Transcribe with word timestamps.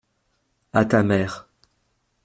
À 0.73 0.83
ta 0.83 1.03
mère. 1.03 1.47